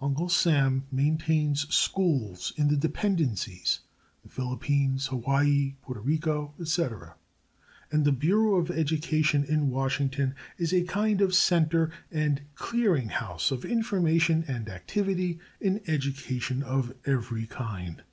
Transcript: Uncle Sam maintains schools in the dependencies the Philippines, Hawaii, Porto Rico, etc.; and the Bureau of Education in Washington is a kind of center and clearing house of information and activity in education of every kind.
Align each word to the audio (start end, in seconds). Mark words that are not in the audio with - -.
Uncle 0.00 0.30
Sam 0.30 0.86
maintains 0.90 1.66
schools 1.68 2.54
in 2.56 2.68
the 2.68 2.76
dependencies 2.78 3.80
the 4.22 4.30
Philippines, 4.30 5.08
Hawaii, 5.08 5.74
Porto 5.82 6.00
Rico, 6.00 6.54
etc.; 6.58 7.16
and 7.92 8.06
the 8.06 8.10
Bureau 8.10 8.54
of 8.54 8.70
Education 8.70 9.44
in 9.44 9.68
Washington 9.68 10.34
is 10.56 10.72
a 10.72 10.84
kind 10.84 11.20
of 11.20 11.34
center 11.34 11.90
and 12.10 12.40
clearing 12.54 13.08
house 13.10 13.50
of 13.50 13.66
information 13.66 14.42
and 14.48 14.70
activity 14.70 15.38
in 15.60 15.82
education 15.86 16.62
of 16.62 16.94
every 17.04 17.46
kind. 17.46 18.04